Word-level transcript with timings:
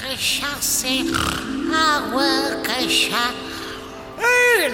cachaça 0.00 0.86
é 0.86 1.00
água, 1.74 2.62
cachaça. 2.62 3.50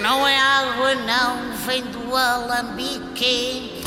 Não 0.01 0.27
é 0.27 0.37
água, 0.37 0.95
não, 0.95 1.57
vem 1.65 1.83
do 1.83 2.15
alambique. 2.15 3.83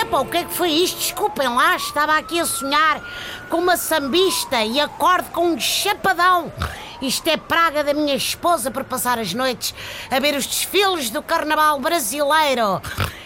Epá, 0.00 0.18
o 0.18 0.26
que 0.26 0.38
é 0.38 0.44
que 0.44 0.54
foi 0.54 0.70
isto? 0.70 0.98
Desculpem 0.98 1.48
lá, 1.48 1.76
estava 1.76 2.16
aqui 2.16 2.38
a 2.38 2.46
sonhar 2.46 3.00
com 3.48 3.58
uma 3.58 3.76
sambista 3.76 4.62
e 4.62 4.80
acorde 4.80 5.28
com 5.30 5.52
um 5.52 5.60
chapadão. 5.60 6.52
Isto 7.02 7.28
é 7.28 7.36
praga 7.36 7.84
da 7.84 7.92
minha 7.92 8.14
esposa 8.14 8.70
por 8.70 8.84
passar 8.84 9.18
as 9.18 9.34
noites 9.34 9.74
a 10.10 10.18
ver 10.20 10.34
os 10.36 10.46
desfiles 10.46 11.10
do 11.10 11.22
carnaval 11.22 11.80
brasileiro. 11.80 12.80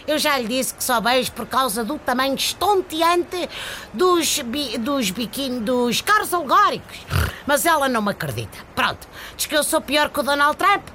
Eu 0.09 0.19
já 0.19 0.39
lhe 0.39 0.49
disse 0.49 0.73
que 0.73 0.83
só 0.83 1.01
beijo 1.01 1.31
por 1.33 1.47
causa 1.47 1.85
do 1.85 1.99
tamanho 1.99 2.35
estonteante 2.35 3.49
dos, 3.93 4.39
bi, 4.41 4.79
dos 4.79 5.11
biquíni, 5.11 5.61
dos 5.61 6.01
carros 6.01 6.33
alegóricos. 6.33 6.99
Mas 7.49 7.65
ela 7.65 7.89
não 7.89 8.03
me 8.03 8.11
acredita. 8.11 8.59
Pronto, 8.75 9.09
diz 9.35 9.47
que 9.47 9.57
eu 9.57 9.63
sou 9.63 9.81
pior 9.81 10.11
que 10.11 10.21
o 10.21 10.23
Donald 10.23 10.55
Trump, 10.59 10.87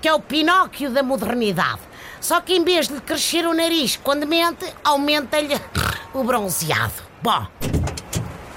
que 0.00 0.08
é 0.08 0.12
o 0.12 0.18
Pinóquio 0.18 0.90
da 0.90 1.00
modernidade. 1.00 1.78
Só 2.20 2.40
que 2.40 2.54
em 2.54 2.64
vez 2.64 2.88
de 2.88 3.00
crescer 3.00 3.46
o 3.46 3.54
nariz 3.54 4.00
quando 4.02 4.26
mente, 4.26 4.66
aumenta-lhe 4.82 5.54
o 6.12 6.24
bronzeado. 6.24 7.04
Bom, 7.22 7.46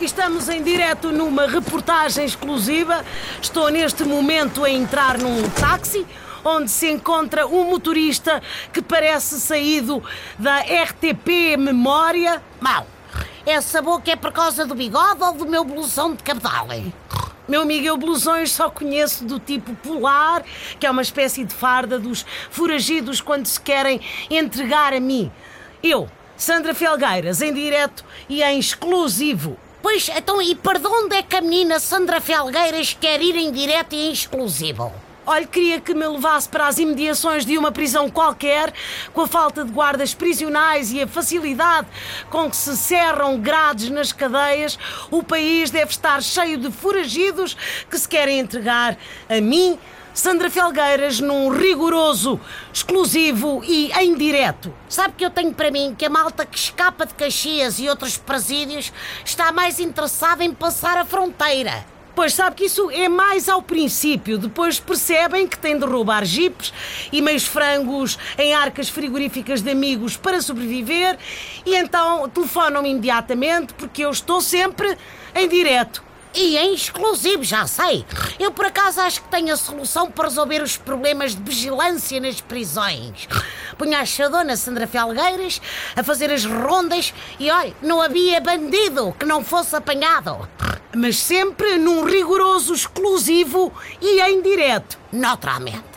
Estamos 0.01 0.49
em 0.49 0.61
direto 0.61 1.11
numa 1.11 1.47
reportagem 1.47 2.25
exclusiva. 2.25 3.05
Estou 3.41 3.69
neste 3.69 4.03
momento 4.03 4.63
a 4.65 4.69
entrar 4.69 5.17
num 5.17 5.47
táxi 5.49 6.05
onde 6.43 6.69
se 6.69 6.91
encontra 6.91 7.47
um 7.47 7.69
motorista 7.69 8.41
que 8.73 8.81
parece 8.81 9.39
saído 9.39 10.03
da 10.37 10.59
RTP 10.59 11.57
Memória. 11.57 12.43
mal. 12.59 12.85
Essa 13.45 13.81
boca 13.81 14.11
é 14.11 14.15
por 14.15 14.31
causa 14.31 14.65
do 14.65 14.75
bigode 14.75 15.23
ou 15.23 15.33
do 15.33 15.45
meu 15.45 15.63
blusão 15.63 16.13
de 16.13 16.23
cabedal, 16.23 16.73
hein? 16.73 16.93
Meu 17.47 17.61
amigo, 17.61 17.85
eu 17.85 17.95
blusões 17.95 18.51
só 18.51 18.69
conheço 18.69 19.23
do 19.23 19.39
tipo 19.39 19.75
polar, 19.75 20.43
que 20.79 20.87
é 20.87 20.91
uma 20.91 21.03
espécie 21.03 21.43
de 21.43 21.53
farda 21.53 21.99
dos 21.99 22.25
foragidos 22.49 23.21
quando 23.21 23.45
se 23.45 23.61
querem 23.61 24.01
entregar 24.29 24.93
a 24.93 24.99
mim. 24.99 25.31
Eu, 25.83 26.09
Sandra 26.35 26.73
Felgueiras, 26.73 27.41
em 27.41 27.53
direto 27.53 28.03
e 28.27 28.41
em 28.41 28.57
exclusivo. 28.57 29.57
Pois, 29.81 30.09
então, 30.09 30.41
e 30.41 30.55
para 30.55 30.79
onde 30.89 31.15
é 31.15 31.21
que 31.21 31.35
a 31.35 31.41
menina 31.41 31.79
Sandra 31.79 32.19
Felgueiras 32.19 32.97
quer 32.99 33.21
ir 33.21 33.35
em 33.35 33.51
direto 33.51 33.93
e 33.93 34.07
em 34.07 34.11
exclusivo? 34.11 34.91
Olha, 35.27 35.47
queria 35.47 35.81
que 35.81 35.93
me 35.93 36.07
levasse 36.07 36.47
para 36.47 36.67
as 36.67 36.77
imediações 36.77 37.45
de 37.45 37.57
uma 37.57 37.71
prisão 37.71 38.09
qualquer, 38.11 38.71
com 39.11 39.21
a 39.21 39.27
falta 39.27 39.65
de 39.65 39.71
guardas 39.71 40.13
prisionais 40.13 40.91
e 40.91 41.01
a 41.01 41.07
facilidade 41.07 41.87
com 42.29 42.49
que 42.49 42.55
se 42.55 42.77
cerram 42.77 43.39
grades 43.39 43.89
nas 43.89 44.11
cadeias, 44.11 44.77
o 45.09 45.23
país 45.23 45.71
deve 45.71 45.91
estar 45.91 46.21
cheio 46.21 46.57
de 46.57 46.71
foragidos 46.71 47.57
que 47.89 47.97
se 47.97 48.07
querem 48.07 48.39
entregar 48.39 48.97
a 49.27 49.41
mim, 49.41 49.79
Sandra 50.13 50.49
Felgueiras, 50.49 51.19
num 51.19 51.49
rigoroso, 51.49 52.39
exclusivo 52.71 53.61
e 53.65 53.91
em 53.93 54.15
direto. 54.15 54.73
Sabe 54.87 55.15
que 55.17 55.25
eu 55.25 55.29
tenho 55.29 55.53
para 55.53 55.71
mim 55.71 55.93
que 55.97 56.05
a 56.05 56.09
malta 56.09 56.45
que 56.45 56.57
escapa 56.57 57.05
de 57.05 57.13
Caxias 57.15 57.79
e 57.79 57.89
outros 57.89 58.15
presídios 58.17 58.93
está 59.25 59.51
mais 59.51 59.79
interessada 59.79 60.43
em 60.43 60.53
passar 60.53 60.97
a 60.97 61.03
fronteira. 61.03 61.94
Pois 62.15 62.33
sabe 62.33 62.55
que 62.55 62.65
isso 62.65 62.89
é 62.91 63.09
mais 63.09 63.49
ao 63.49 63.61
princípio, 63.61 64.37
depois 64.37 64.79
percebem 64.79 65.45
que 65.45 65.57
têm 65.57 65.77
de 65.77 65.85
roubar 65.85 66.23
jipes 66.23 66.73
e 67.11 67.21
meios 67.21 67.45
frangos 67.45 68.17
em 68.37 68.53
arcas 68.53 68.87
frigoríficas 68.87 69.61
de 69.61 69.69
amigos 69.69 70.15
para 70.15 70.41
sobreviver 70.41 71.19
e 71.65 71.75
então 71.75 72.29
telefonam-me 72.29 72.89
imediatamente 72.89 73.73
porque 73.73 74.05
eu 74.05 74.11
estou 74.11 74.39
sempre 74.39 74.97
em 75.35 75.49
direto. 75.49 76.03
E 76.37 76.57
em 76.57 76.73
exclusivo, 76.73 77.43
já 77.45 77.65
sei. 77.65 78.05
Eu 78.37 78.51
por 78.51 78.65
acaso 78.65 78.99
acho 78.99 79.21
que 79.21 79.29
tenho 79.29 79.53
a 79.53 79.57
solução 79.57 80.11
para 80.11 80.27
resolver 80.27 80.61
os 80.61 80.75
problemas 80.75 81.33
de 81.33 81.41
vigilância 81.41 82.19
nas 82.19 82.41
prisões. 82.41 83.27
Punha 83.77 83.99
a 83.99 84.05
chadona 84.05 84.57
Sandra 84.57 84.85
Felgueiras 84.85 85.61
a 85.95 86.03
fazer 86.03 86.29
as 86.31 86.43
rondas 86.43 87.13
e 87.39 87.49
olha, 87.49 87.73
não 87.81 88.01
havia 88.01 88.41
bandido 88.41 89.15
que 89.17 89.25
não 89.25 89.45
fosse 89.45 89.77
apanhado. 89.77 90.47
Mas 90.95 91.17
sempre 91.17 91.77
num 91.77 92.05
rigoroso 92.05 92.73
exclusivo 92.73 93.71
e 94.01 94.21
em 94.21 94.41
direto. 94.41 94.97
Naturalmente. 95.11 95.94